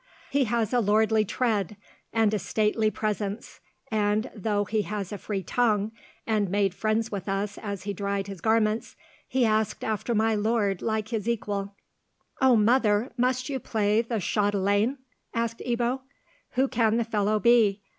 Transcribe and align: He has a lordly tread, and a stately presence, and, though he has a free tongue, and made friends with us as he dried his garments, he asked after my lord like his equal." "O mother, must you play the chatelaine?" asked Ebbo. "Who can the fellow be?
He 0.31 0.45
has 0.45 0.73
a 0.73 0.79
lordly 0.79 1.23
tread, 1.23 1.77
and 2.11 2.33
a 2.33 2.39
stately 2.39 2.89
presence, 2.89 3.59
and, 3.91 4.31
though 4.33 4.65
he 4.65 4.81
has 4.81 5.11
a 5.11 5.17
free 5.19 5.43
tongue, 5.43 5.91
and 6.25 6.49
made 6.49 6.73
friends 6.73 7.11
with 7.11 7.29
us 7.29 7.59
as 7.59 7.83
he 7.83 7.93
dried 7.93 8.25
his 8.25 8.41
garments, 8.41 8.95
he 9.27 9.45
asked 9.45 9.83
after 9.83 10.15
my 10.15 10.33
lord 10.33 10.81
like 10.81 11.09
his 11.09 11.29
equal." 11.29 11.75
"O 12.41 12.55
mother, 12.55 13.11
must 13.15 13.47
you 13.47 13.59
play 13.59 14.01
the 14.01 14.19
chatelaine?" 14.19 14.97
asked 15.35 15.61
Ebbo. 15.63 16.01
"Who 16.53 16.67
can 16.67 16.97
the 16.97 17.03
fellow 17.03 17.37
be? 17.39 17.83